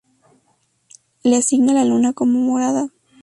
[1.23, 2.89] Le asigna la luna como morada.